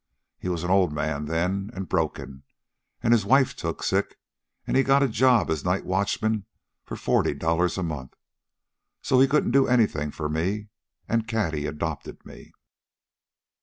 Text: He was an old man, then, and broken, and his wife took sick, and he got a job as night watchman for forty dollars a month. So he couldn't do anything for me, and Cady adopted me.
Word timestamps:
He 0.39 0.49
was 0.49 0.63
an 0.63 0.71
old 0.71 0.91
man, 0.91 1.25
then, 1.25 1.69
and 1.75 1.87
broken, 1.87 2.41
and 3.03 3.13
his 3.13 3.23
wife 3.23 3.55
took 3.55 3.83
sick, 3.83 4.17
and 4.65 4.75
he 4.75 4.81
got 4.81 5.03
a 5.03 5.07
job 5.07 5.51
as 5.51 5.63
night 5.63 5.85
watchman 5.85 6.47
for 6.83 6.95
forty 6.97 7.35
dollars 7.35 7.77
a 7.77 7.83
month. 7.83 8.15
So 9.03 9.19
he 9.19 9.27
couldn't 9.27 9.51
do 9.51 9.67
anything 9.67 10.09
for 10.09 10.27
me, 10.27 10.69
and 11.07 11.27
Cady 11.27 11.67
adopted 11.67 12.25
me. 12.25 12.51